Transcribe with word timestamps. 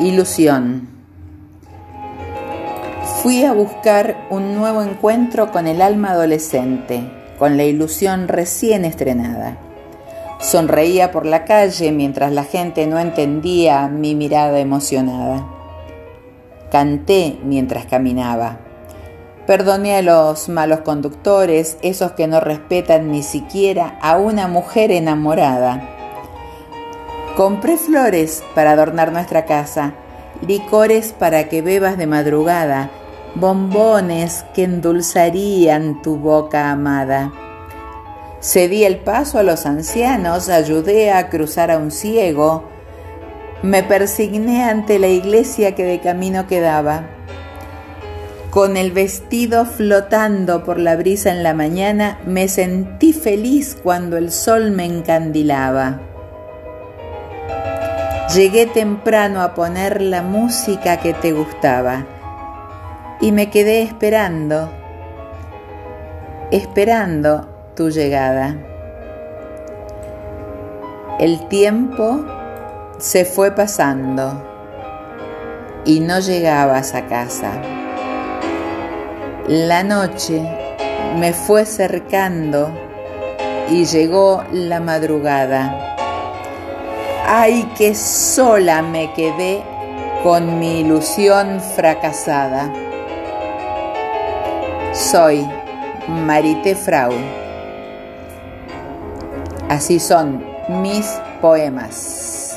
Ilusión. 0.00 0.88
Fui 3.22 3.44
a 3.44 3.52
buscar 3.52 4.16
un 4.30 4.54
nuevo 4.54 4.80
encuentro 4.80 5.52
con 5.52 5.66
el 5.66 5.82
alma 5.82 6.12
adolescente, 6.12 7.02
con 7.38 7.58
la 7.58 7.64
ilusión 7.64 8.26
recién 8.26 8.86
estrenada. 8.86 9.58
Sonreía 10.40 11.10
por 11.10 11.26
la 11.26 11.44
calle 11.44 11.92
mientras 11.92 12.32
la 12.32 12.44
gente 12.44 12.86
no 12.86 12.98
entendía 12.98 13.88
mi 13.88 14.14
mirada 14.14 14.58
emocionada. 14.58 15.46
Canté 16.70 17.38
mientras 17.44 17.84
caminaba. 17.84 18.56
Perdoné 19.46 19.96
a 19.96 20.02
los 20.02 20.48
malos 20.48 20.80
conductores, 20.80 21.76
esos 21.82 22.12
que 22.12 22.26
no 22.26 22.40
respetan 22.40 23.10
ni 23.10 23.22
siquiera 23.22 23.98
a 24.00 24.16
una 24.16 24.48
mujer 24.48 24.92
enamorada. 24.92 25.99
Compré 27.40 27.78
flores 27.78 28.44
para 28.54 28.72
adornar 28.72 29.12
nuestra 29.12 29.46
casa, 29.46 29.94
licores 30.46 31.14
para 31.14 31.48
que 31.48 31.62
bebas 31.62 31.96
de 31.96 32.06
madrugada, 32.06 32.90
bombones 33.34 34.44
que 34.52 34.64
endulzarían 34.64 36.02
tu 36.02 36.18
boca 36.18 36.70
amada. 36.70 37.32
Cedí 38.42 38.84
el 38.84 38.98
paso 38.98 39.38
a 39.38 39.42
los 39.42 39.64
ancianos, 39.64 40.50
ayudé 40.50 41.12
a 41.12 41.30
cruzar 41.30 41.70
a 41.70 41.78
un 41.78 41.90
ciego, 41.90 42.68
me 43.62 43.82
persigné 43.82 44.64
ante 44.64 44.98
la 44.98 45.08
iglesia 45.08 45.74
que 45.74 45.84
de 45.84 45.98
camino 45.98 46.46
quedaba. 46.46 47.06
Con 48.50 48.76
el 48.76 48.92
vestido 48.92 49.64
flotando 49.64 50.62
por 50.62 50.78
la 50.78 50.94
brisa 50.94 51.30
en 51.30 51.42
la 51.42 51.54
mañana, 51.54 52.18
me 52.26 52.48
sentí 52.48 53.14
feliz 53.14 53.78
cuando 53.82 54.18
el 54.18 54.30
sol 54.30 54.72
me 54.72 54.84
encandilaba. 54.84 56.09
Llegué 58.34 58.66
temprano 58.66 59.42
a 59.42 59.54
poner 59.54 60.00
la 60.00 60.22
música 60.22 60.98
que 60.98 61.12
te 61.14 61.32
gustaba 61.32 62.04
y 63.20 63.32
me 63.32 63.50
quedé 63.50 63.82
esperando, 63.82 64.70
esperando 66.50 67.48
tu 67.74 67.90
llegada. 67.90 68.56
El 71.18 71.48
tiempo 71.48 72.24
se 72.98 73.24
fue 73.24 73.50
pasando 73.50 74.46
y 75.84 76.00
no 76.00 76.20
llegabas 76.20 76.94
a 76.94 77.06
casa. 77.06 77.52
La 79.48 79.82
noche 79.82 80.42
me 81.18 81.32
fue 81.32 81.66
cercando 81.66 82.72
y 83.68 83.84
llegó 83.84 84.44
la 84.52 84.80
madrugada. 84.80 85.96
Ay, 87.26 87.70
que 87.76 87.94
sola 87.94 88.82
me 88.82 89.12
quedé 89.12 89.62
con 90.22 90.58
mi 90.58 90.80
ilusión 90.80 91.60
fracasada. 91.60 92.72
Soy 94.92 95.48
Marité 96.08 96.74
Frau. 96.74 97.12
Así 99.68 100.00
son 100.00 100.44
mis 100.68 101.06
poemas. 101.40 102.49